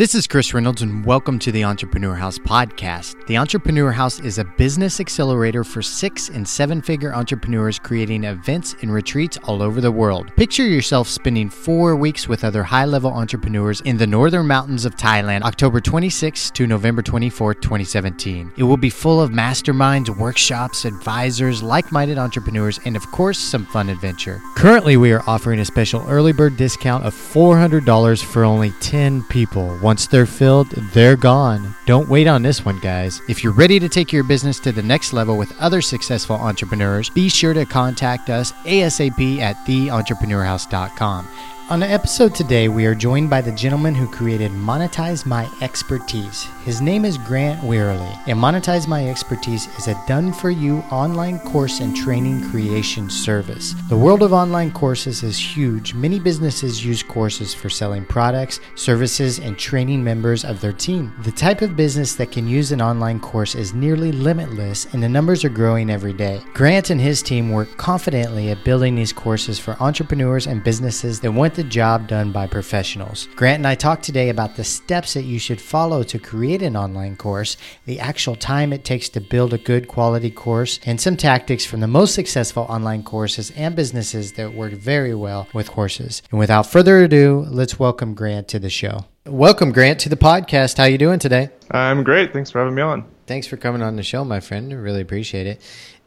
[0.00, 3.26] This is Chris Reynolds, and welcome to the Entrepreneur House podcast.
[3.26, 8.74] The Entrepreneur House is a business accelerator for six and seven figure entrepreneurs creating events
[8.80, 10.34] and retreats all over the world.
[10.36, 14.96] Picture yourself spending four weeks with other high level entrepreneurs in the northern mountains of
[14.96, 18.52] Thailand, October 26 to November 24, 2017.
[18.56, 23.66] It will be full of masterminds, workshops, advisors, like minded entrepreneurs, and of course, some
[23.66, 24.40] fun adventure.
[24.56, 29.76] Currently, we are offering a special early bird discount of $400 for only 10 people.
[29.90, 31.74] Once they're filled, they're gone.
[31.84, 33.20] Don't wait on this one, guys.
[33.28, 37.10] If you're ready to take your business to the next level with other successful entrepreneurs,
[37.10, 41.26] be sure to contact us ASAP at theentrepreneurhouse.com.
[41.70, 46.48] On the episode today, we are joined by the gentleman who created Monetize My Expertise.
[46.64, 51.38] His name is Grant Weherley, and Monetize My Expertise is a done for you online
[51.38, 53.76] course and training creation service.
[53.88, 55.94] The world of online courses is huge.
[55.94, 61.12] Many businesses use courses for selling products, services, and training members of their team.
[61.22, 65.08] The type of business that can use an online course is nearly limitless, and the
[65.08, 66.42] numbers are growing every day.
[66.52, 71.30] Grant and his team work confidently at building these courses for entrepreneurs and businesses that
[71.30, 73.28] want the job done by professionals.
[73.36, 76.74] Grant and I talked today about the steps that you should follow to create an
[76.74, 81.18] online course, the actual time it takes to build a good quality course, and some
[81.18, 86.22] tactics from the most successful online courses and businesses that work very well with courses.
[86.30, 89.04] And without further ado, let's welcome Grant to the show.
[89.26, 90.78] Welcome Grant to the podcast.
[90.78, 91.50] How you doing today?
[91.72, 92.32] I'm great.
[92.32, 93.04] Thanks for having me on.
[93.26, 94.72] Thanks for coming on the show, my friend.
[94.72, 95.60] I really appreciate it.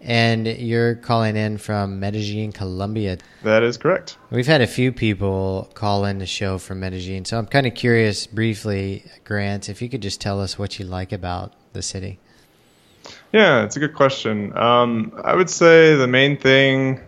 [0.04, 3.18] And you're calling in from Medellin, Colombia.
[3.44, 4.18] That is correct.
[4.32, 7.24] We've had a few people call in the show from Medellin.
[7.24, 10.86] So I'm kind of curious, briefly, Grant, if you could just tell us what you
[10.86, 12.20] like about the city.
[13.32, 14.56] Yeah, it's a good question.
[14.58, 17.00] Um, I would say the main thing,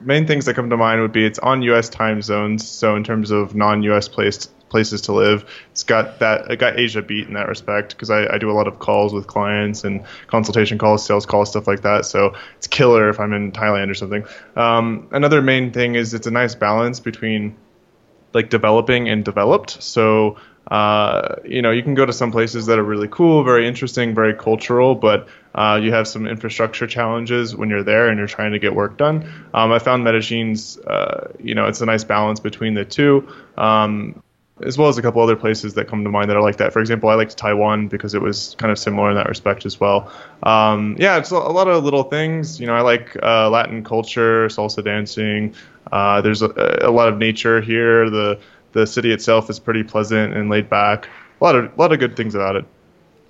[0.00, 1.88] main things that come to mind would be it's on U.S.
[1.88, 2.66] time zones.
[2.66, 4.08] So in terms of non-U.S.
[4.08, 5.44] placed places to live.
[5.70, 8.56] It's got that it got Asia beat in that respect because I, I, do a
[8.60, 12.06] lot of calls with clients and consultation calls, sales calls, stuff like that.
[12.06, 14.24] So it's killer if I'm in Thailand or something.
[14.56, 17.54] Um, another main thing is it's a nice balance between
[18.32, 19.80] like developing and developed.
[19.80, 23.68] So uh, you know, you can go to some places that are really cool, very
[23.68, 28.26] interesting, very cultural, but uh, you have some infrastructure challenges when you're there and you're
[28.26, 29.30] trying to get work done.
[29.52, 33.28] Um, I found Medellin's, uh, you know, it's a nice balance between the two.
[33.56, 34.22] Um,
[34.62, 36.72] as well as a couple other places that come to mind that are like that.
[36.72, 39.80] For example, I liked Taiwan because it was kind of similar in that respect as
[39.80, 40.12] well.
[40.44, 42.60] Um, yeah, it's a, lot of little things.
[42.60, 45.54] You know, I like uh, Latin culture, salsa dancing.
[45.90, 48.08] Uh, there's a, a, lot of nature here.
[48.08, 48.40] The
[48.72, 51.08] the city itself is pretty pleasant and laid back.
[51.40, 52.64] A lot of a lot of good things about it.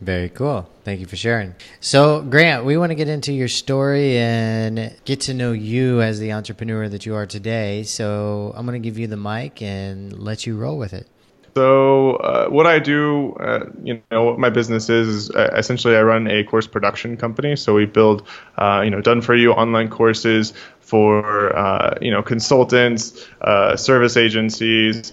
[0.01, 0.69] Very cool.
[0.85, 1.55] Thank you for sharing.
[1.81, 6.19] So, Grant, we want to get into your story and get to know you as
[6.19, 7.85] the entrepreneur that you are today.
[7.85, 11.09] So, I'm going to give you the mic and let you roll with it.
[11.55, 15.97] So uh, what I do, uh, you know, what my business is, is uh, essentially
[15.97, 17.55] I run a course production company.
[17.55, 18.27] So we build,
[18.59, 24.17] uh, you know, done for you online courses for, uh, you know, consultants, uh, service
[24.17, 25.13] agencies,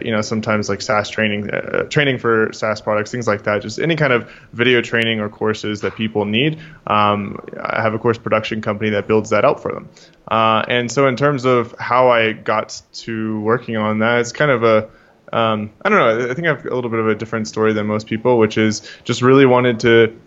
[0.00, 1.50] you know, sometimes like SaaS training,
[1.90, 3.60] training for SaaS products, things like that.
[3.60, 6.60] Just any kind of video training or courses that people need.
[6.86, 9.88] Um, I have a course production company that builds that out for them.
[10.30, 14.62] and so in terms of how I got to working on that, it's kind of
[14.62, 14.88] a
[15.32, 16.30] um, I don't know.
[16.30, 18.58] I think I have a little bit of a different story than most people, which
[18.58, 20.18] is just really wanted to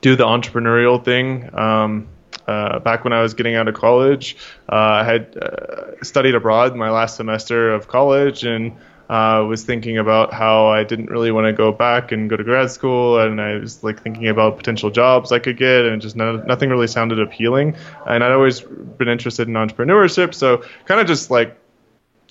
[0.00, 1.54] do the entrepreneurial thing.
[1.54, 2.08] Um,
[2.46, 4.36] uh, back when I was getting out of college,
[4.70, 8.72] uh, I had uh, studied abroad my last semester of college and
[9.08, 12.42] uh, was thinking about how I didn't really want to go back and go to
[12.42, 16.16] grad school, and I was like thinking about potential jobs I could get, and just
[16.16, 17.76] no, nothing really sounded appealing.
[18.06, 21.58] And I'd always been interested in entrepreneurship, so kind of just like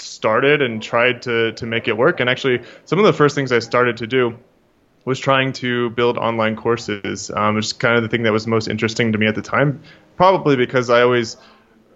[0.01, 2.19] started and tried to to make it work.
[2.19, 4.37] And actually, some of the first things I started to do
[5.05, 8.45] was trying to build online courses, um, which is kind of the thing that was
[8.45, 9.81] most interesting to me at the time.
[10.15, 11.37] Probably because I always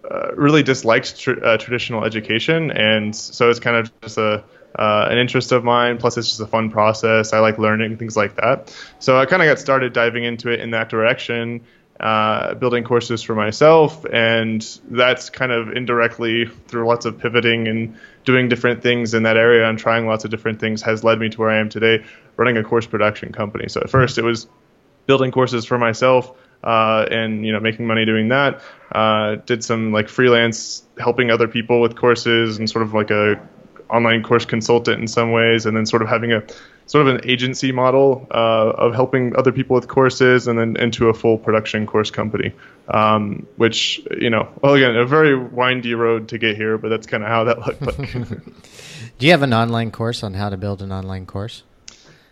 [0.10, 4.44] uh, really disliked tr- uh, traditional education, and so it's kind of just a
[4.78, 5.98] uh, an interest of mine.
[5.98, 7.34] Plus, it's just a fun process.
[7.34, 8.76] I like learning things like that.
[9.00, 11.62] So I kind of got started diving into it in that direction
[12.00, 17.98] uh, building courses for myself, and that's kind of indirectly through lots of pivoting and
[18.26, 21.30] doing different things in that area and trying lots of different things has led me
[21.30, 22.04] to where I am today,
[22.36, 23.70] running a course production company.
[23.70, 24.48] So at first it was
[25.06, 26.36] building courses for myself.
[26.64, 28.60] Uh, and you know making money doing that.
[28.92, 33.40] Uh, did some like freelance helping other people with courses and sort of like a
[33.92, 36.42] online course consultant in some ways, and then sort of having a
[36.88, 41.10] sort of an agency model uh, of helping other people with courses, and then into
[41.10, 42.54] a full production course company.
[42.88, 47.08] Um, which you know, well, again, a very windy road to get here, but that's
[47.08, 48.30] kind of how that looked like.
[49.18, 51.64] Do you have an online course on how to build an online course?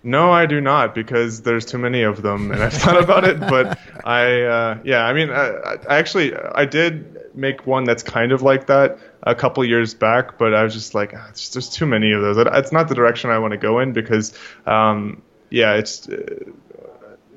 [0.06, 3.40] No, I do not because there's too many of them, and I've thought about it.
[3.40, 8.34] But I, uh, yeah, I mean, I, I, actually I did make one that's kind
[8.34, 11.70] of like that a couple years back, but I was just like, oh, there's, there's,
[11.70, 12.38] too many of those.
[12.38, 14.34] It's not the direction I want to go in because,
[14.66, 16.08] um, yeah, it's.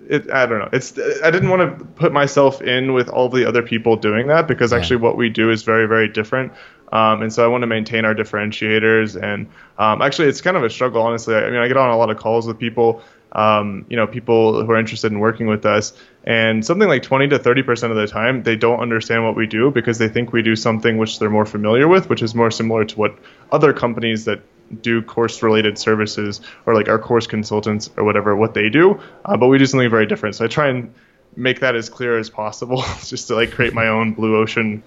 [0.09, 0.69] It, I don't know.
[0.73, 4.47] It's I didn't want to put myself in with all the other people doing that
[4.47, 4.79] because yeah.
[4.79, 6.53] actually what we do is very very different.
[6.93, 9.21] Um, and so I want to maintain our differentiators.
[9.21, 9.49] And
[9.79, 11.35] um, actually, it's kind of a struggle, honestly.
[11.35, 14.64] I mean, I get on a lot of calls with people, um, you know, people
[14.64, 15.93] who are interested in working with us.
[16.25, 19.70] And something like 20 to 30% of the time, they don't understand what we do
[19.70, 22.84] because they think we do something which they're more familiar with, which is more similar
[22.84, 23.17] to what
[23.52, 24.40] other companies that
[24.82, 29.00] do course related services or like our course consultants or whatever, what they do.
[29.25, 30.34] Uh, but we do something very different.
[30.34, 30.93] So I try and
[31.37, 34.82] make that as clear as possible just to like create my own blue ocean.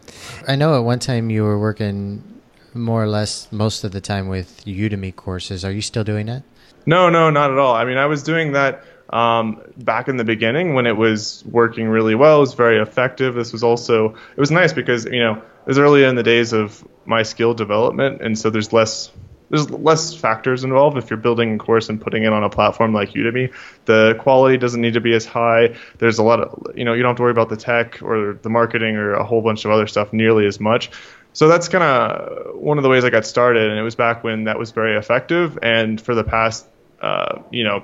[0.48, 2.42] I know at one time you were working
[2.74, 5.64] more or less most of the time with Udemy courses.
[5.64, 6.44] Are you still doing that?
[6.90, 7.76] No, no, not at all.
[7.76, 11.88] I mean, I was doing that um, back in the beginning when it was working
[11.88, 12.38] really well.
[12.38, 13.36] It was very effective.
[13.36, 16.52] This was also it was nice because you know it was early in the days
[16.52, 19.12] of my skill development, and so there's less
[19.52, 22.92] there's less factors involved if you're building a course and putting it on a platform
[22.92, 23.54] like Udemy.
[23.86, 25.76] The quality doesn't need to be as high.
[26.00, 28.40] There's a lot of you know you don't have to worry about the tech or
[28.42, 30.90] the marketing or a whole bunch of other stuff nearly as much.
[31.34, 34.24] So that's kind of one of the ways I got started, and it was back
[34.24, 35.60] when that was very effective.
[35.62, 36.66] And for the past,
[37.02, 37.84] uh, you know,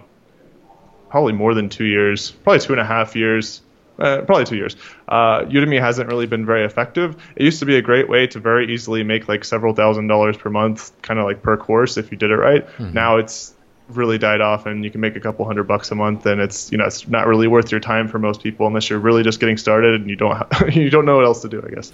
[1.09, 3.61] probably more than two years, probably two and a half years,
[3.99, 4.75] uh, probably two years.
[5.07, 7.15] Uh, Udemy hasn't really been very effective.
[7.35, 10.37] It used to be a great way to very easily make like several thousand dollars
[10.37, 12.65] per month, kind of like per course if you did it right.
[12.65, 12.93] Mm-hmm.
[12.93, 13.53] Now it's
[13.89, 16.71] really died off, and you can make a couple hundred bucks a month, and it's
[16.71, 19.39] you know it's not really worth your time for most people unless you're really just
[19.39, 21.63] getting started and you don't ha- you don't know what else to do.
[21.65, 21.91] I guess.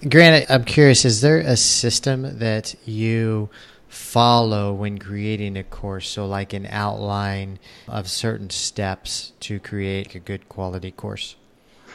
[0.08, 3.48] Grant, I'm curious: is there a system that you
[3.96, 6.08] follow when creating a course.
[6.08, 7.58] So, like an outline
[7.88, 11.36] of certain steps to create a good quality course.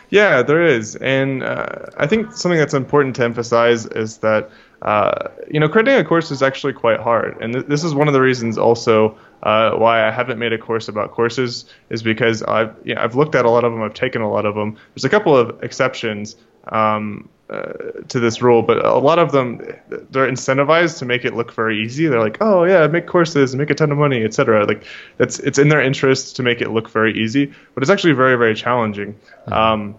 [0.10, 0.98] Yeah, there is.
[0.98, 4.50] And uh, I think something that's important to emphasize is that,
[4.82, 7.38] uh, you know, creating a course is actually quite hard.
[7.42, 10.58] And th- this is one of the reasons also uh, why I haven't made a
[10.58, 13.82] course about courses is because I've, you know, I've looked at a lot of them,
[13.82, 14.76] I've taken a lot of them.
[14.94, 16.36] There's a couple of exceptions.
[16.68, 17.74] Um, uh,
[18.08, 19.58] to this rule, but a lot of them
[19.90, 22.08] they're incentivized to make it look very easy.
[22.08, 24.66] They're like, oh yeah, make courses, make a ton of money, etc.
[24.66, 24.86] Like
[25.18, 28.38] that's it's in their interest to make it look very easy, but it's actually very
[28.38, 29.14] very challenging.
[29.14, 29.54] Mm-hmm.
[29.54, 29.96] Um,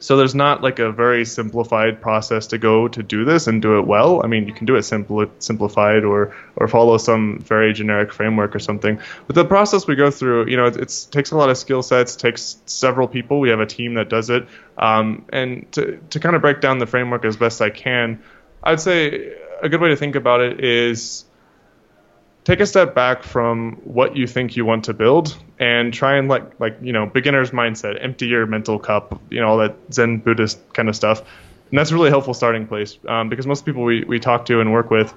[0.00, 3.78] so there's not like a very simplified process to go to do this and do
[3.78, 4.22] it well.
[4.24, 8.56] I mean, you can do it simple, simplified or or follow some very generic framework
[8.56, 8.98] or something.
[9.26, 11.82] But the process we go through, you know, it it's, takes a lot of skill
[11.82, 13.40] sets, takes several people.
[13.40, 14.48] We have a team that does it.
[14.78, 18.22] Um, and to to kind of break down the framework as best I can,
[18.62, 21.24] I'd say a good way to think about it is
[22.50, 26.28] take a step back from what you think you want to build and try and
[26.28, 30.18] like like you know beginner's mindset empty your mental cup you know all that zen
[30.18, 31.20] buddhist kind of stuff.
[31.70, 34.60] And that's a really helpful starting place um, because most people we, we talk to
[34.60, 35.14] and work with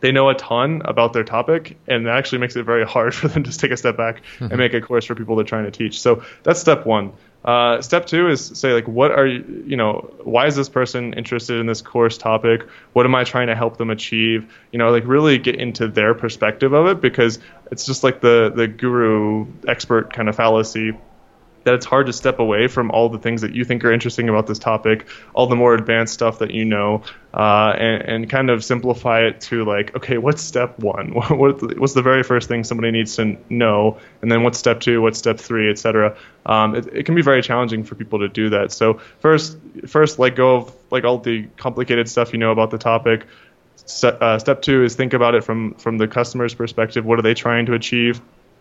[0.00, 3.28] they know a ton about their topic and that actually makes it very hard for
[3.28, 4.44] them to take a step back mm-hmm.
[4.44, 7.12] and make a course for people they're trying to teach so that's step one
[7.46, 11.14] uh, step two is say like, what are you, you know, why is this person
[11.14, 12.66] interested in this course topic?
[12.92, 14.52] What am I trying to help them achieve?
[14.72, 17.38] You know, like really get into their perspective of it because
[17.70, 20.98] it's just like the the guru expert kind of fallacy
[21.66, 24.28] that it's hard to step away from all the things that you think are interesting
[24.28, 25.04] about this topic,
[25.34, 27.02] all the more advanced stuff that you know,
[27.34, 31.08] uh, and, and, kind of simplify it to like, okay, what's step one?
[31.14, 33.98] what's the very first thing somebody needs to know?
[34.22, 35.02] And then what's step two?
[35.02, 36.16] What's step three, etc.
[36.46, 38.70] Um, it, it, can be very challenging for people to do that.
[38.70, 39.58] So first,
[39.88, 43.26] first let go of like all the complicated stuff you know about the topic.
[44.04, 47.04] uh, step two is think about it from from the customer's perspective.
[47.04, 48.20] What are they trying to achieve?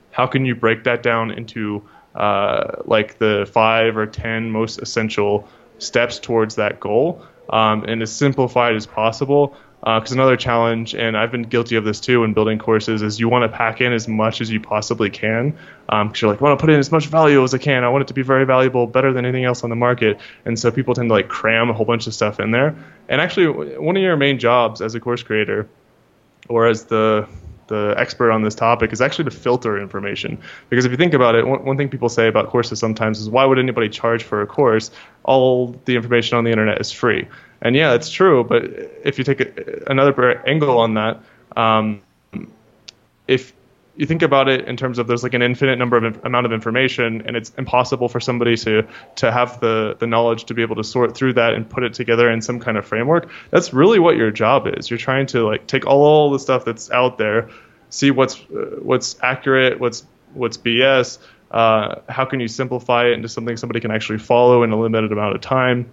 [0.10, 5.48] How can you break that down into uh, like the five or ten most essential
[5.78, 9.56] steps towards that goal um, and as simplified as possible.
[9.82, 13.20] Because uh, another challenge, and I've been guilty of this too when building courses, is
[13.20, 15.52] you want to pack in as much as you possibly can.
[15.52, 17.84] Because um, you're like, I want to put in as much value as I can.
[17.84, 20.20] I want it to be very valuable, better than anything else on the market.
[20.44, 22.76] And so people tend to like cram a whole bunch of stuff in there.
[23.08, 25.70] And actually, one of your main jobs as a course creator,
[26.50, 27.28] or as the
[27.68, 30.38] the expert on this topic is actually to filter information.
[30.70, 33.30] Because if you think about it, one, one, thing people say about courses sometimes is
[33.30, 34.92] why would anybody charge for a course?
[35.24, 37.28] All the information on the internet is free.
[37.62, 38.44] And yeah, it's true.
[38.44, 38.66] But
[39.04, 41.22] if you take a, another angle on that,
[41.56, 42.02] um,
[43.28, 43.54] if
[43.98, 46.52] you think about it in terms of there's like an infinite number of amount of
[46.52, 50.76] information and it's impossible for somebody to to have the the knowledge to be able
[50.76, 54.00] to sort through that and put it together in some kind of framework that's really
[54.00, 57.50] what your job is you're trying to like take all the stuff that's out there
[57.90, 61.18] see what's uh, what's accurate what's what's BS.
[61.50, 65.12] Uh, how can you simplify it into something somebody can actually follow in a limited
[65.12, 65.90] amount of time?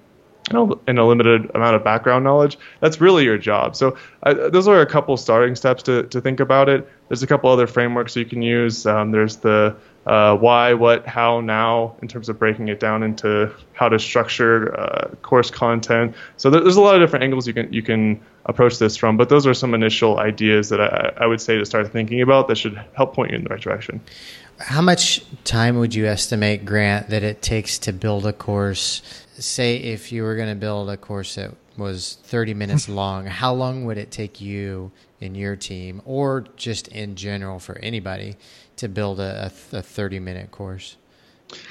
[0.50, 3.76] And a limited amount of background knowledge, that's really your job.
[3.76, 6.88] So uh, those are a couple starting steps to, to think about it.
[7.08, 8.86] There's a couple other frameworks you can use.
[8.86, 13.54] Um, there's the uh, why, what, how, now in terms of breaking it down into
[13.72, 16.14] how to structure uh, course content.
[16.38, 19.16] So there's a lot of different angles you can you can approach this from.
[19.16, 22.48] But those are some initial ideas that I, I would say to start thinking about
[22.48, 24.00] that should help point you in the right direction.
[24.58, 29.02] How much time would you estimate, Grant, that it takes to build a course?
[29.38, 33.54] Say if you were going to build a course that was 30 minutes long, how
[33.54, 38.36] long would it take you and your team, or just in general for anybody,
[38.76, 40.96] to build a, a 30 minute course?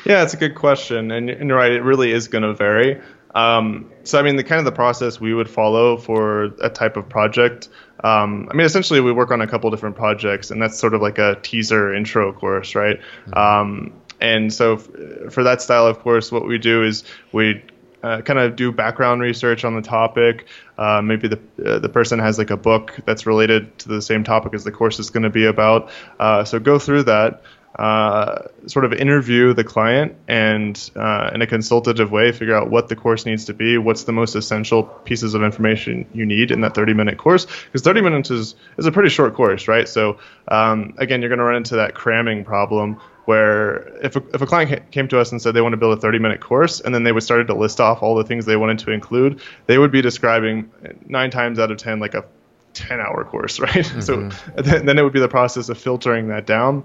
[0.05, 1.71] Yeah, it's a good question, and, and you're right.
[1.71, 3.01] It really is going to vary.
[3.33, 6.97] Um, so, I mean, the kind of the process we would follow for a type
[6.97, 7.69] of project.
[8.03, 11.01] Um, I mean, essentially, we work on a couple different projects, and that's sort of
[11.01, 12.99] like a teaser intro course, right?
[13.27, 13.33] Mm-hmm.
[13.33, 17.63] Um, and so, f- for that style of course, what we do is we
[18.03, 20.47] uh, kind of do background research on the topic.
[20.77, 24.23] Uh, maybe the uh, the person has like a book that's related to the same
[24.23, 25.91] topic as the course is going to be about.
[26.19, 27.41] Uh, so go through that.
[27.73, 32.89] Uh, sort of interview the client and uh, in a consultative way figure out what
[32.89, 36.59] the course needs to be what's the most essential pieces of information you need in
[36.59, 40.19] that 30 minute course because 30 minutes is, is a pretty short course right so
[40.49, 42.99] um, again you're going to run into that cramming problem
[43.31, 45.97] where if a, if a client came to us and said they want to build
[45.97, 48.45] a 30 minute course and then they would started to list off all the things
[48.45, 50.69] they wanted to include they would be describing
[51.07, 52.25] nine times out of ten like a
[52.73, 54.01] 10 hour course right mm-hmm.
[54.01, 56.83] so then it would be the process of filtering that down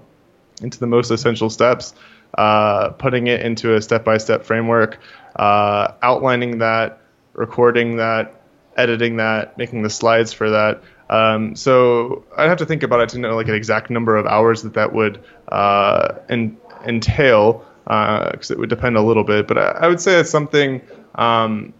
[0.61, 1.93] into the most essential steps,
[2.37, 4.99] uh, putting it into a step by step framework,
[5.35, 7.01] uh, outlining that,
[7.33, 8.41] recording that,
[8.75, 10.81] editing that, making the slides for that.
[11.09, 14.25] Um, so I'd have to think about it to know like an exact number of
[14.25, 19.47] hours that that would uh, en- entail, because uh, it would depend a little bit.
[19.47, 20.81] But I, I would say it's something
[21.15, 21.73] um,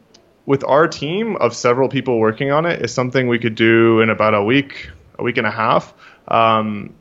[0.46, 4.10] with our team of several people working on it is something we could do in
[4.10, 5.94] about a week, a week and a half.
[6.30, 6.96] Um,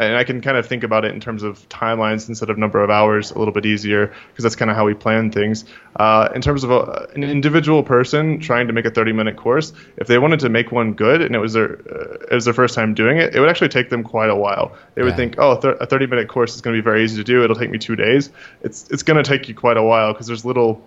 [0.00, 2.82] and I can kind of think about it in terms of timelines instead of number
[2.82, 5.66] of hours a little bit easier because that's kind of how we plan things.
[5.94, 9.72] Uh, in terms of a, an individual person trying to make a 30 minute course,
[9.98, 12.54] if they wanted to make one good and it was their uh, it was their
[12.54, 14.74] first time doing it, it would actually take them quite a while.
[14.94, 17.24] They would think, oh, a 30 minute course is going to be very easy to
[17.24, 17.44] do.
[17.44, 18.30] It'll take me two days.
[18.62, 20.86] It's it's going to take you quite a while because there's little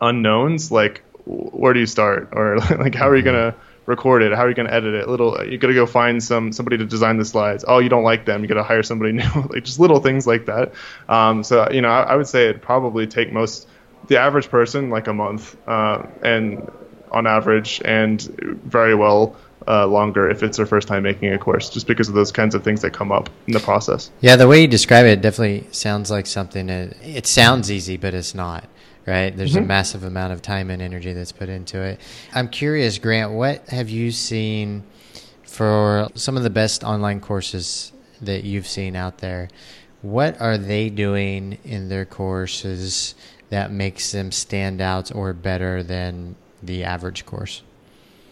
[0.00, 3.32] unknowns like where do you start or like how are you mm-hmm.
[3.32, 3.58] going to
[3.90, 4.32] record it?
[4.32, 5.08] How are you going to edit it?
[5.08, 7.64] Little, you got to go find some somebody to design the slides.
[7.68, 8.42] Oh, you don't like them?
[8.42, 9.30] You got to hire somebody new.
[9.50, 10.72] like just little things like that.
[11.08, 13.68] Um, so you know, I, I, would say it'd probably take most
[14.06, 16.70] the average person like a month, uh, and
[17.10, 18.22] on average, and
[18.64, 19.36] very well
[19.68, 22.54] uh, longer if it's their first time making a course, just because of those kinds
[22.54, 24.10] of things that come up in the process.
[24.20, 28.14] Yeah, the way you describe it definitely sounds like something that it sounds easy, but
[28.14, 28.64] it's not
[29.10, 29.36] right?
[29.36, 29.64] There's mm-hmm.
[29.64, 32.00] a massive amount of time and energy that's put into it.
[32.32, 34.84] I'm curious, Grant, what have you seen
[35.42, 39.48] for some of the best online courses that you've seen out there?
[40.02, 43.16] What are they doing in their courses
[43.50, 47.62] that makes them stand out or better than the average course?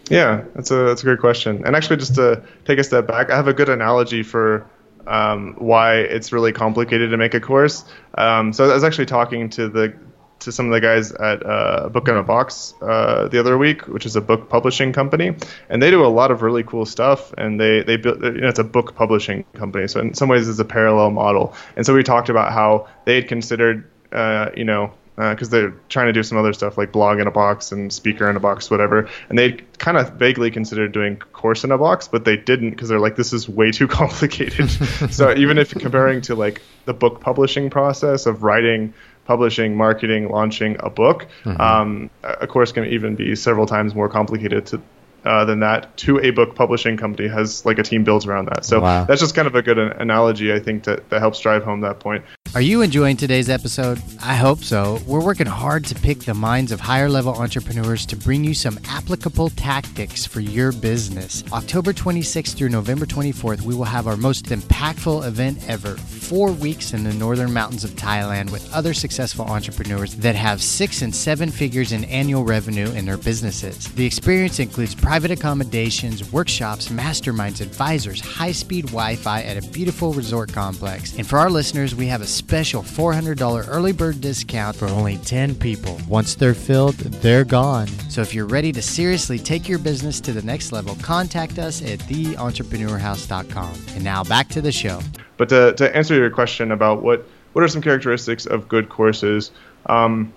[0.09, 1.61] Yeah, that's a that's a great question.
[1.65, 4.65] And actually, just to take a step back, I have a good analogy for
[5.05, 7.83] um, why it's really complicated to make a course.
[8.17, 9.93] Um, so I was actually talking to the
[10.39, 13.87] to some of the guys at uh, Book in a Box uh, the other week,
[13.87, 15.35] which is a book publishing company,
[15.69, 17.33] and they do a lot of really cool stuff.
[17.37, 20.47] And they they built you know it's a book publishing company, so in some ways
[20.47, 21.53] it's a parallel model.
[21.75, 25.73] And so we talked about how they had considered uh, you know because uh, they're
[25.89, 28.39] trying to do some other stuff like blog in a box and speaker in a
[28.39, 29.09] box, whatever.
[29.27, 32.87] And they kind of vaguely considered doing course in a box, but they didn't because
[32.87, 34.69] they're like, this is way too complicated.
[35.11, 38.93] so even if comparing to like the book publishing process of writing
[39.29, 41.27] publishing, marketing, launching a book.
[41.43, 41.61] Mm-hmm.
[41.61, 44.81] Um, a course can even be several times more complicated to,
[45.25, 48.65] uh, than that to a book publishing company has like a team built around that.
[48.65, 49.05] So wow.
[49.05, 51.99] that's just kind of a good analogy, I think, that, that helps drive home that
[51.99, 52.23] point.
[52.55, 54.01] Are you enjoying today's episode?
[54.23, 54.99] I hope so.
[55.05, 58.79] We're working hard to pick the minds of higher level entrepreneurs to bring you some
[58.85, 61.43] applicable tactics for your business.
[61.53, 65.95] October 26th through November 24th, we will have our most impactful event ever
[66.29, 71.01] four weeks in the northern mountains of Thailand with other successful entrepreneurs that have six
[71.01, 73.85] and seven figures in annual revenue in their businesses.
[73.93, 80.13] The experience includes private accommodations, workshops, masterminds, advisors, high speed Wi Fi at a beautiful
[80.13, 81.17] resort complex.
[81.17, 85.55] And for our listeners, we have a special $400 early bird discount for only 10
[85.55, 85.99] people.
[86.07, 87.87] Once they're filled, they're gone.
[88.07, 91.81] So if you're ready to seriously take your business to the next level, contact us
[91.81, 93.73] at theentrepreneurhouse.com.
[93.95, 94.99] And now back to the show.
[95.37, 99.49] But to, to answer your question about what what are some characteristics of good courses,
[99.87, 100.31] um,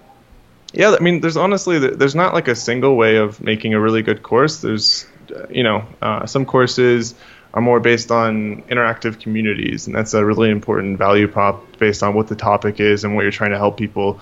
[0.73, 4.03] yeah, I mean, there's honestly there's not like a single way of making a really
[4.03, 4.61] good course.
[4.61, 5.07] There's
[5.51, 7.15] you know uh, some courses
[7.55, 12.15] are more based on interactive communities, and that's a really important value prop based on
[12.15, 14.21] what the topic is and what you're trying to help people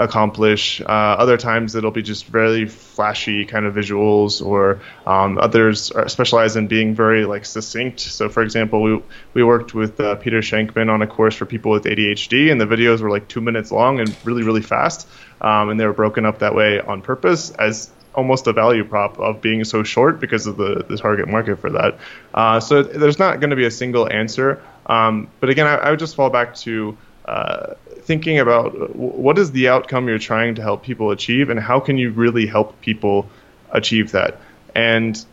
[0.00, 0.80] accomplish.
[0.80, 0.84] Uh,
[1.22, 6.66] other times it'll be just very flashy kind of visuals, or um, others specialize in
[6.66, 8.00] being very like succinct.
[8.00, 9.02] So, for example, we
[9.34, 12.66] we worked with uh, Peter Shankman on a course for people with ADHD, and the
[12.66, 15.06] videos were like two minutes long and really really fast,
[15.40, 19.20] um, and they were broken up that way on purpose as almost a value prop
[19.20, 21.96] of being so short because of the, the target market for that.
[22.34, 24.60] Uh, so there's not going to be a single answer.
[24.86, 27.74] Um, but again, I, I, would just fall back to uh,
[28.10, 31.96] thinking about what is the outcome you're trying to help people achieve and how can
[31.96, 33.30] you really help people
[33.70, 34.40] achieve that?
[34.74, 35.24] And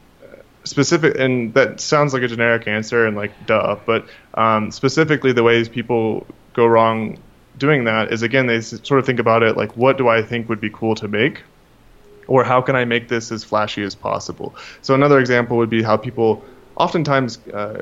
[0.63, 4.05] specific and that sounds like a generic answer and like duh but
[4.35, 7.17] um, specifically the ways people go wrong
[7.57, 10.47] doing that is again they sort of think about it like what do i think
[10.47, 11.41] would be cool to make?
[12.27, 14.55] Or how can i make this as flashy as possible?
[14.83, 16.43] So another example would be how people
[16.75, 17.81] oftentimes uh,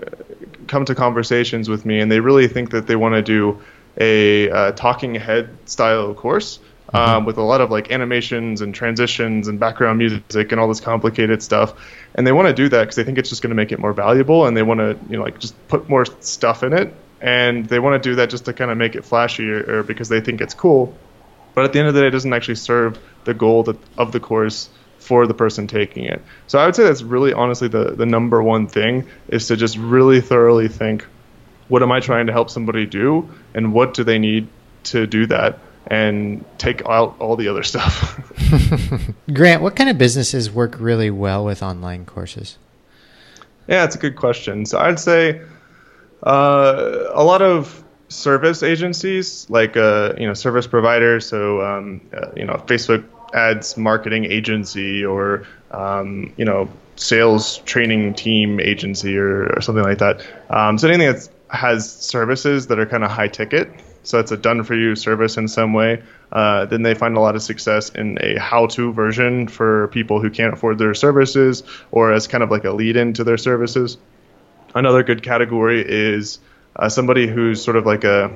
[0.67, 3.59] come to conversations with me and they really think that they want to do
[3.97, 6.59] a uh, talking head style course
[6.93, 7.25] um, mm-hmm.
[7.25, 11.41] with a lot of like animations and transitions and background music and all this complicated
[11.41, 11.73] stuff.
[12.13, 13.79] And they want to do that because they think it's just going to make it
[13.79, 16.93] more valuable, and they want to you know like just put more stuff in it.
[17.21, 19.83] And they want to do that just to kind of make it flashy or, or,
[19.83, 20.95] because they think it's cool.
[21.55, 24.11] But at the end of the day, it doesn't actually serve the goal that, of
[24.11, 26.21] the course for the person taking it.
[26.47, 29.77] So I would say that's really honestly the, the number one thing is to just
[29.77, 31.05] really thoroughly think
[31.67, 34.47] what am I trying to help somebody do, and what do they need
[34.85, 38.19] to do that, and take out all the other stuff.
[39.33, 42.57] Grant, what kind of businesses work really well with online courses?
[43.67, 44.65] Yeah, it's a good question.
[44.65, 45.41] So I'd say
[46.23, 51.27] uh, a lot of service agencies, like uh, you know, service providers.
[51.27, 58.13] So um, uh, you know, Facebook ads marketing agency, or um, you know, sales training
[58.13, 60.25] team agency, or, or something like that.
[60.49, 63.69] Um, so anything that's has services that are kind of high ticket.
[64.03, 66.03] So it's a done for you service in some way.
[66.31, 70.21] Uh, then they find a lot of success in a how to version for people
[70.21, 73.37] who can't afford their services or as kind of like a lead in to their
[73.37, 73.97] services.
[74.75, 76.39] Another good category is
[76.75, 78.31] uh, somebody who's sort of like a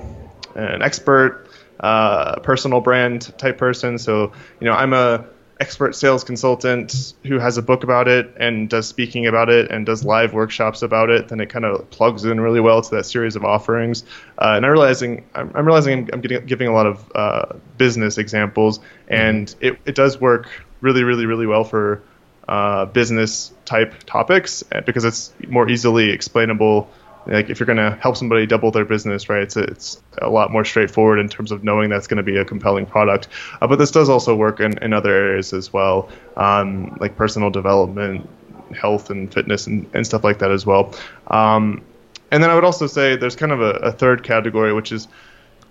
[0.56, 1.48] an expert,
[1.80, 3.98] uh, personal brand type person.
[3.98, 5.26] So, you know, I'm a
[5.60, 9.86] expert sales consultant who has a book about it and does speaking about it and
[9.86, 13.06] does live workshops about it, then it kind of plugs in really well to that
[13.06, 14.04] series of offerings.
[14.38, 17.45] Uh, and I'm realizing I'm, I'm realizing I'm getting, giving a lot of uh,
[17.78, 20.48] business examples, and it, it does work
[20.80, 22.04] really, really, really well for
[22.48, 26.89] uh, business type topics because it's more easily explainable
[27.29, 29.43] like if you're going to help somebody double their business, right?
[29.43, 32.37] It's a, it's a lot more straightforward in terms of knowing that's going to be
[32.37, 33.27] a compelling product.
[33.61, 37.49] Uh, but this does also work in, in other areas as well, um, like personal
[37.49, 38.27] development,
[38.75, 40.93] health and fitness, and, and stuff like that as well.
[41.27, 41.83] Um,
[42.31, 45.07] and then I would also say there's kind of a, a third category, which is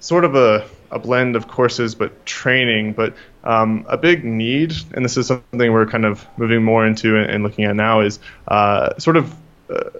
[0.00, 2.92] sort of a, a blend of courses but training.
[2.92, 7.16] But um, a big need, and this is something we're kind of moving more into
[7.16, 9.34] and, and looking at now, is uh, sort of
[9.70, 9.90] uh,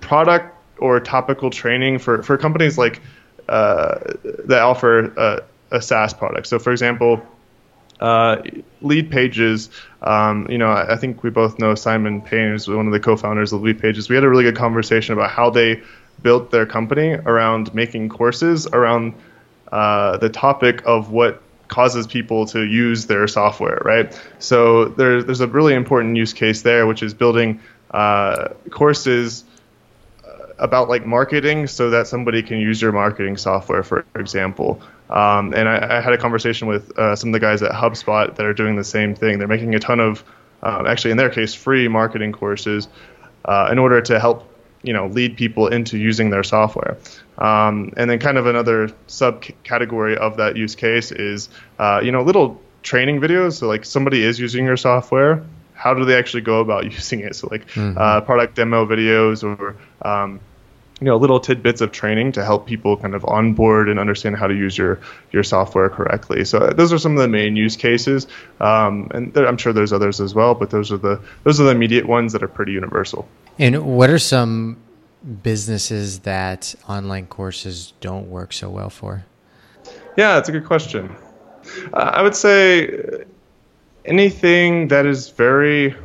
[0.00, 3.00] product or topical training for, for companies like
[3.48, 3.98] uh,
[4.44, 6.46] that offer uh, a SaaS product.
[6.46, 7.22] So, for example,
[8.00, 8.42] uh,
[8.82, 9.68] Leadpages.
[10.02, 12.98] Um, you know, I, I, think we both know Simon Payne, who's one of the
[12.98, 14.08] co-founders of Leadpages.
[14.08, 15.82] We had a really good conversation about how they
[16.20, 19.14] built their company around making courses around
[19.70, 24.20] uh, the topic of what causes people to use their software, right?
[24.38, 27.60] So there, there's a really important use case there, which is building
[27.92, 29.44] uh, courses
[30.62, 34.80] about like marketing so that somebody can use your marketing software, for example.
[35.10, 38.34] Um, and I, I, had a conversation with uh, some of the guys at HubSpot
[38.36, 39.38] that are doing the same thing.
[39.38, 40.24] They're making a ton of,
[40.62, 42.88] um, actually in their case, free marketing courses
[43.44, 44.48] uh, in order to help
[44.82, 46.96] you know lead people into using their software.
[47.38, 51.48] Um, and then kind of another subcategory of that use case is
[51.78, 53.58] uh, you know little training videos.
[53.58, 55.44] So like somebody is using your software.
[55.74, 57.34] How do they actually go about using it?
[57.34, 57.98] So like mm-hmm.
[57.98, 59.76] uh, product demo videos or
[60.08, 60.40] um,
[61.02, 64.46] you know little tidbits of training to help people kind of onboard and understand how
[64.46, 65.00] to use your
[65.32, 66.44] your software correctly.
[66.44, 68.28] So uh, those are some of the main use cases,
[68.60, 71.64] um, and there, I'm sure there's others as well, but those are the those are
[71.64, 73.26] the immediate ones that are pretty universal.
[73.58, 74.76] And what are some
[75.42, 79.24] businesses that online courses don't work so well for?
[80.16, 81.16] Yeah, that's a good question.
[81.92, 83.24] Uh, I would say
[84.04, 85.96] anything that is very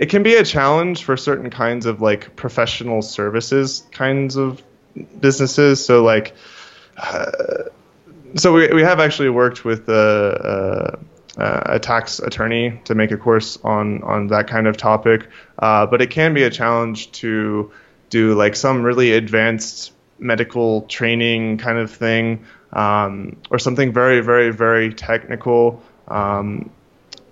[0.00, 4.62] it can be a challenge for certain kinds of like professional services kinds of
[5.20, 5.84] businesses.
[5.84, 6.34] So like,
[6.96, 7.64] uh,
[8.34, 10.98] so we we have actually worked with a,
[11.36, 15.84] a, a, tax attorney to make a course on on that kind of topic, uh,
[15.84, 17.70] but it can be a challenge to
[18.08, 24.50] do like some really advanced medical training kind of thing, um, or something very very
[24.50, 25.82] very technical.
[26.08, 26.70] Um,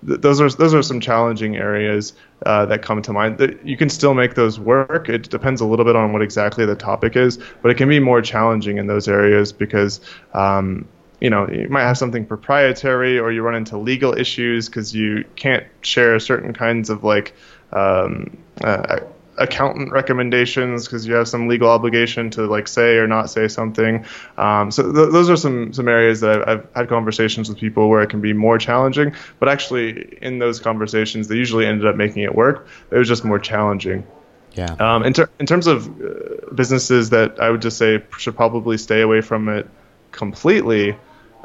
[0.01, 2.13] those are those are some challenging areas
[2.45, 3.37] uh, that come to mind.
[3.37, 5.09] That you can still make those work.
[5.09, 7.99] It depends a little bit on what exactly the topic is, but it can be
[7.99, 9.99] more challenging in those areas because
[10.33, 10.87] um,
[11.19, 15.25] you know you might have something proprietary, or you run into legal issues because you
[15.35, 17.35] can't share certain kinds of like
[17.73, 18.99] um, uh,
[19.39, 24.05] accountant recommendations because you have some legal obligation to like say or not say something.
[24.37, 27.89] Um, so th- those are some some areas that I've, I've, had conversations with people
[27.89, 29.15] where it can be more challenging.
[29.39, 32.67] But actually, in those conversations, they usually ended up making it work.
[32.91, 34.05] It was just more challenging.
[34.53, 34.75] Yeah.
[34.79, 38.77] Um, in, ter- in terms of uh, businesses that I would just say should probably
[38.77, 39.69] stay away from it
[40.11, 40.95] completely.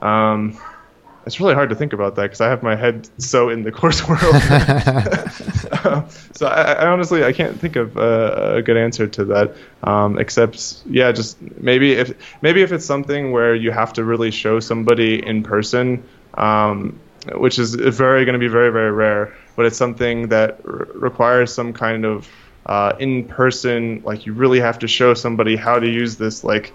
[0.01, 0.59] Um,
[1.27, 3.73] it's really hard to think about that because I have my head so in the
[3.81, 4.23] course world.
[4.25, 10.19] uh, so I, I, honestly I can't think of a good answer to that, um,
[10.19, 14.61] except yeah, just maybe if maybe if it's something where you have to really show
[14.61, 16.99] somebody in person, um,
[17.35, 21.53] which is very going to be very very rare, but it's something that r- requires
[21.55, 22.29] some kind of
[22.67, 26.73] uh, in person, like you really have to show somebody how to use this like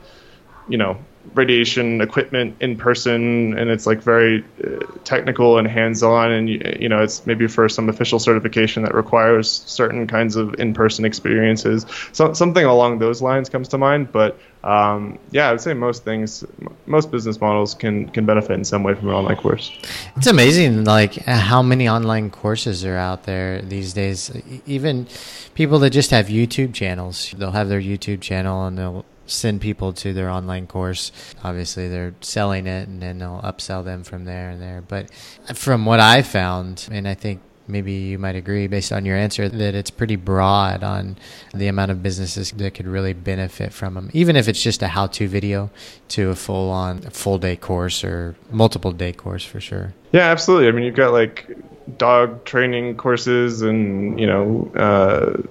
[0.67, 0.97] you know
[1.34, 6.89] radiation equipment in person and it's like very uh, technical and hands-on and you, you,
[6.89, 11.86] know it's maybe for some official certification that requires certain kinds of in-person experiences.
[12.13, 16.03] So something along those lines comes to mind but um, yeah i would say most
[16.03, 16.43] things
[16.86, 19.71] most business models can can benefit in some way from an online course.
[20.15, 24.32] It's amazing like how many online courses are out there these days.
[24.65, 25.08] Even
[25.53, 29.94] people that just have youtube channels they'll have their youtube channel and they'll send people
[29.94, 31.12] to their online course.
[31.44, 34.84] Obviously, they're selling it and then they'll upsell them from there and there.
[34.88, 35.13] But
[35.56, 39.48] from what I found, and I think maybe you might agree based on your answer
[39.48, 41.15] that it's pretty broad on
[41.54, 44.88] the amount of businesses that could really benefit from them even if it's just a
[44.88, 45.70] how-to video
[46.08, 50.72] to a full-on full day course or multiple day course for sure yeah absolutely i
[50.72, 51.56] mean you've got like
[51.98, 55.42] dog training courses and you know uh,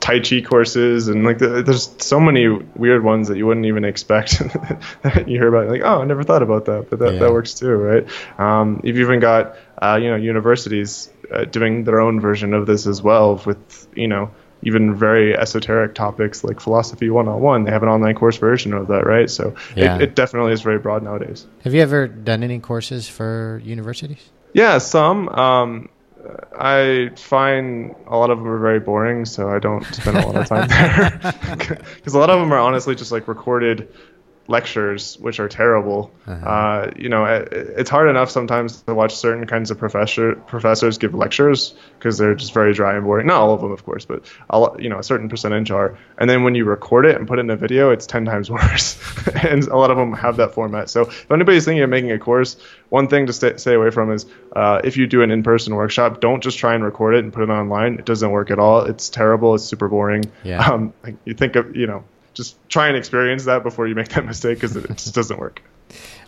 [0.00, 3.84] tai chi courses and like the, there's so many weird ones that you wouldn't even
[3.84, 4.40] expect
[5.26, 5.68] you hear about.
[5.68, 7.20] Like oh i never thought about that but that, yeah.
[7.20, 8.06] that works too right?
[8.38, 12.86] Um, you've even got uh, you know universities uh, doing their own version of this
[12.86, 14.30] as well with you know
[14.62, 19.04] even very esoteric topics like philosophy 101 they have an online course version of that
[19.06, 19.30] right?
[19.30, 19.96] So yeah.
[19.96, 21.46] it, it definitely is very broad nowadays.
[21.64, 24.30] Have you ever done any courses for universities?
[24.52, 25.28] Yeah some.
[25.28, 25.88] Um,
[26.58, 30.36] I find a lot of them are very boring, so I don't spend a lot
[30.36, 31.78] of time there.
[31.96, 33.88] Because a lot of them are honestly just like recorded
[34.48, 36.10] lectures, which are terrible.
[36.26, 36.46] Uh-huh.
[36.46, 40.96] Uh, you know, it, it's hard enough sometimes to watch certain kinds of professor professors
[40.96, 43.26] give lectures because they're just very dry and boring.
[43.26, 45.98] Not all of them, of course, but a, you know, a certain percentage are.
[46.16, 48.50] And then when you record it and put it in a video, it's ten times
[48.50, 48.98] worse.
[49.44, 50.88] and a lot of them have that format.
[50.88, 52.56] So if anybody's thinking of making a course,
[52.88, 54.24] one thing to stay, stay away from is
[54.56, 57.42] uh, if you do an in-person workshop, don't just try and record it and put
[57.42, 57.98] it online.
[57.98, 58.80] It doesn't work at all.
[58.80, 59.54] It's terrible.
[59.54, 60.24] It's super boring.
[60.42, 60.66] Yeah.
[60.66, 60.94] Um,
[61.26, 62.04] you think of you know
[62.38, 65.60] just try and experience that before you make that mistake because it just doesn't work.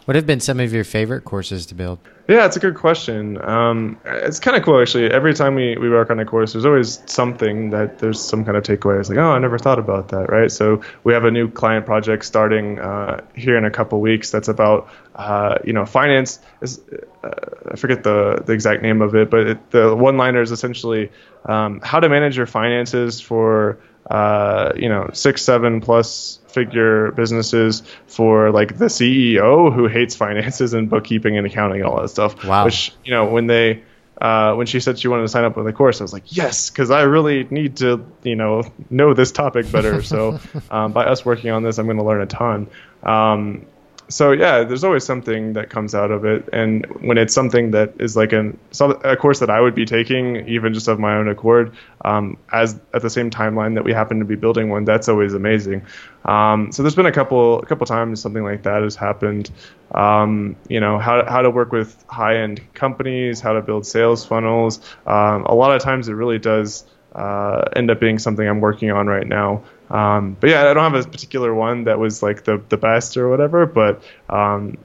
[0.06, 2.00] What have been some of your favorite courses to build?
[2.26, 3.40] Yeah, it's a good question.
[3.44, 5.10] Um, it's kind of cool actually.
[5.10, 8.56] Every time we, we work on a course, there's always something that there's some kind
[8.56, 8.98] of takeaway.
[8.98, 10.50] It's like, oh, I never thought about that, right?
[10.50, 14.30] So we have a new client project starting uh, here in a couple weeks.
[14.30, 16.40] That's about uh, you know finance.
[16.60, 16.80] Is
[17.22, 17.30] uh,
[17.70, 21.12] I forget the the exact name of it, but it, the one liner is essentially
[21.44, 27.82] um, how to manage your finances for uh, you know, six, seven plus figure businesses
[28.06, 32.44] for like the CEO who hates finances and bookkeeping and accounting and all that stuff.
[32.44, 32.64] Wow.
[32.64, 33.82] Which, you know, when they,
[34.20, 36.36] uh, when she said she wanted to sign up with the course, I was like,
[36.36, 40.02] yes, because I really need to, you know, know this topic better.
[40.02, 42.68] so um, by us working on this, I'm going to learn a ton.
[43.02, 43.66] Um,
[44.10, 47.94] so yeah, there's always something that comes out of it, and when it's something that
[48.00, 48.58] is like an
[49.04, 52.78] a course that I would be taking, even just of my own accord, um, as
[52.92, 55.82] at the same timeline that we happen to be building one, that's always amazing.
[56.24, 59.50] Um, so there's been a couple a couple times something like that has happened.
[59.94, 64.24] Um, you know how how to work with high end companies, how to build sales
[64.26, 64.80] funnels.
[65.06, 68.90] Um, a lot of times it really does uh, end up being something I'm working
[68.90, 69.62] on right now.
[69.90, 73.16] Um, but yeah, I don't have a particular one that was like the the best
[73.16, 73.66] or whatever.
[73.66, 74.79] But um,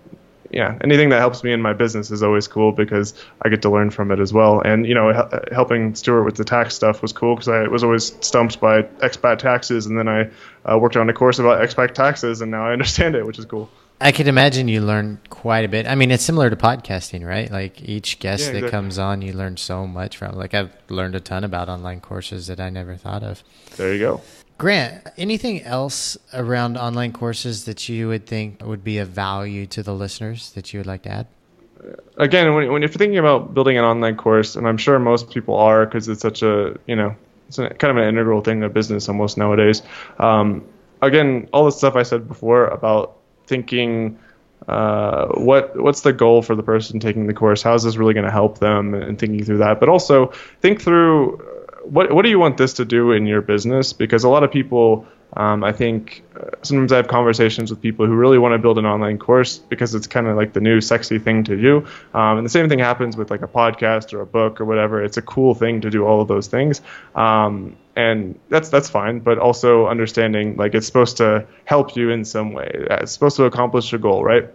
[0.52, 3.70] yeah, anything that helps me in my business is always cool because I get to
[3.70, 4.62] learn from it as well.
[4.62, 8.16] And you know, helping Stuart with the tax stuff was cool because I was always
[8.26, 10.30] stumped by expat taxes, and then I
[10.66, 13.46] uh, worked on a course about expat taxes, and now I understand it, which is
[13.46, 13.70] cool.
[14.02, 15.88] I could imagine you learn quite a bit.
[15.88, 17.50] I mean, it's similar to podcasting, right?
[17.50, 18.62] Like each guest yeah, exactly.
[18.62, 20.36] that comes on, you learn so much from.
[20.36, 23.42] Like I've learned a ton about online courses that I never thought of.
[23.78, 24.22] There you go.
[24.58, 29.84] Grant, anything else around online courses that you would think would be of value to
[29.84, 31.28] the listeners that you would like to add?
[32.18, 35.56] Again, when, when you're thinking about building an online course, and I'm sure most people
[35.58, 37.16] are because it's such a, you know,
[37.48, 39.82] it's kind of an integral thing of business almost nowadays.
[40.20, 40.66] Um,
[41.02, 44.18] again, all the stuff I said before about thinking
[44.68, 47.62] uh, what what's the goal for the person taking the course?
[47.62, 48.94] How is this really going to help them?
[48.94, 50.28] And thinking through that, but also
[50.62, 51.44] think through
[51.86, 53.94] what what do you want this to do in your business?
[53.94, 58.06] Because a lot of people, um, I think, uh, sometimes I have conversations with people
[58.06, 60.82] who really want to build an online course because it's kind of like the new
[60.82, 61.78] sexy thing to do.
[62.14, 65.04] Um, and the same thing happens with like a podcast or a book or whatever.
[65.04, 66.82] It's a cool thing to do all of those things.
[67.16, 72.26] Um, and that's that's fine, but also understanding like it's supposed to help you in
[72.26, 72.70] some way.
[72.74, 74.50] It's supposed to accomplish a goal, right?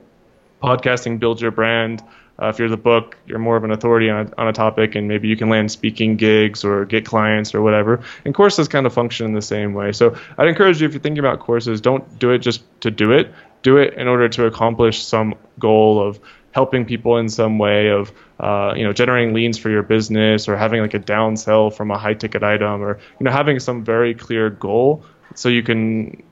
[0.62, 2.02] Podcasting builds your brand.
[2.40, 4.94] Uh, if you're the book, you're more of an authority on a, on a topic,
[4.94, 8.02] and maybe you can land speaking gigs or get clients or whatever.
[8.24, 9.92] And courses kind of function in the same way.
[9.92, 13.12] So I'd encourage you if you're thinking about courses, don't do it just to do
[13.12, 13.32] it.
[13.62, 16.18] Do it in order to accomplish some goal of
[16.52, 20.56] helping people in some way of uh, you know generating leads for your business or
[20.56, 24.14] having like a downsell from a high ticket item or you know having some very
[24.14, 26.22] clear goal so you can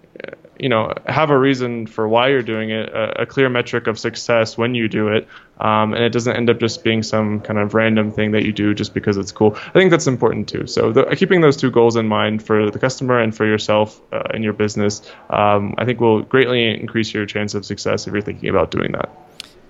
[0.59, 3.99] you know have a reason for why you're doing it, a, a clear metric of
[3.99, 5.27] success when you do it,
[5.61, 8.53] um, and it doesn't end up just being some kind of random thing that you
[8.53, 9.57] do just because it's cool.
[9.57, 10.67] I think that's important too.
[10.67, 14.23] So the, keeping those two goals in mind for the customer and for yourself uh,
[14.35, 18.23] in your business, um, I think will greatly increase your chance of success if you're
[18.23, 19.11] thinking about doing that.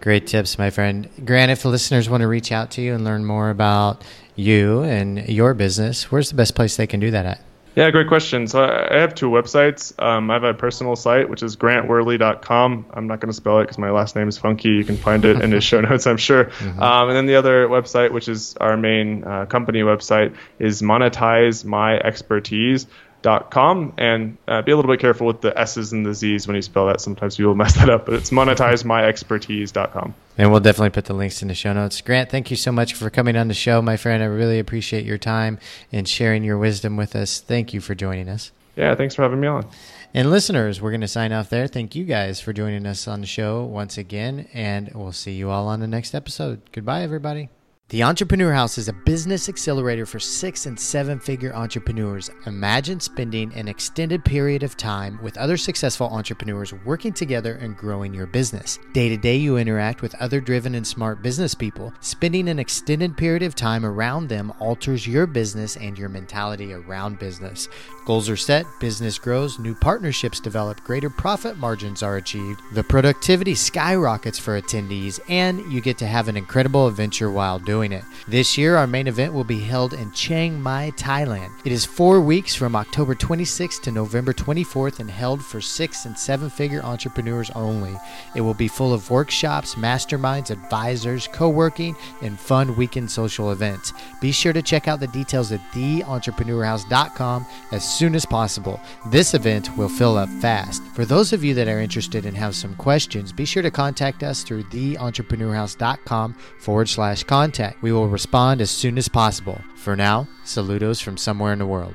[0.01, 1.09] Great tips, my friend.
[1.25, 4.05] Grant, if the listeners want to reach out to you and learn more about
[4.37, 7.41] you and your business, where's the best place they can do that at?
[7.79, 8.49] Yeah, great question.
[8.49, 9.95] So I have two websites.
[10.03, 12.87] Um, I have a personal site, which is grantweherley.com.
[12.93, 14.71] I'm not going to spell it because my last name is funky.
[14.71, 16.47] You can find it in the show notes, I'm sure.
[16.47, 16.83] Mm-hmm.
[16.83, 21.65] Um, and then the other website, which is our main uh, company website, is monetize
[21.65, 22.89] my expertise
[23.23, 26.47] dot com and uh, be a little bit careful with the s's and the z's
[26.47, 27.01] when you spell that.
[27.01, 31.15] Sometimes you'll mess that up but it's monetize my monetizemyexpertise.com and we'll definitely put the
[31.15, 32.01] links in the show notes.
[32.01, 34.23] Grant thank you so much for coming on the show my friend.
[34.23, 35.59] I really appreciate your time
[35.93, 37.41] and sharing your wisdom with us.
[37.41, 38.53] Thank you for joining us.
[38.77, 39.69] Yeah thanks for having me on.
[40.15, 41.67] And listeners we're going to sign off there.
[41.67, 45.51] Thank you guys for joining us on the show once again and we'll see you
[45.51, 46.61] all on the next episode.
[46.73, 47.51] Goodbye everybody
[47.91, 52.31] the Entrepreneur House is a business accelerator for six and seven figure entrepreneurs.
[52.45, 58.13] Imagine spending an extended period of time with other successful entrepreneurs working together and growing
[58.13, 58.79] your business.
[58.93, 61.91] Day to day, you interact with other driven and smart business people.
[62.01, 67.19] Spending an extended period of time around them alters your business and your mentality around
[67.19, 67.71] business.
[68.05, 73.55] Goals are set, business grows, new partnerships develop, greater profit margins are achieved, the productivity
[73.55, 78.03] skyrockets for attendees, and you get to have an incredible adventure while doing doing it.
[78.27, 81.53] This year, our main event will be held in Chiang Mai, Thailand.
[81.65, 86.19] It is four weeks from October 26th to November 24th and held for six and
[86.19, 87.95] seven figure entrepreneurs only.
[88.35, 93.93] It will be full of workshops, masterminds, advisors, co working, and fun weekend social events.
[94.21, 98.81] Be sure to check out the details at theentrepreneurhouse.com as soon as possible.
[99.07, 100.83] This event will fill up fast.
[100.97, 104.25] For those of you that are interested and have some questions, be sure to contact
[104.25, 107.68] us through theentrepreneurhouse.com forward slash contact.
[107.81, 109.63] We will respond as soon as possible.
[109.77, 111.95] For now, saludos from somewhere in the world.